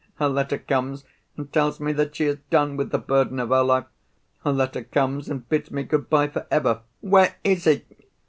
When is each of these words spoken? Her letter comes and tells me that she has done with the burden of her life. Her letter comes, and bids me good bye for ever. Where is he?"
Her 0.15 0.27
letter 0.29 0.57
comes 0.57 1.05
and 1.37 1.53
tells 1.53 1.79
me 1.79 1.93
that 1.93 2.15
she 2.15 2.23
has 2.25 2.37
done 2.49 2.75
with 2.75 2.89
the 2.89 2.97
burden 2.97 3.39
of 3.39 3.49
her 3.49 3.61
life. 3.63 3.85
Her 4.43 4.51
letter 4.51 4.83
comes, 4.83 5.29
and 5.29 5.47
bids 5.47 5.69
me 5.69 5.83
good 5.83 6.09
bye 6.09 6.27
for 6.29 6.47
ever. 6.49 6.81
Where 7.01 7.35
is 7.43 7.65
he?" 7.65 7.85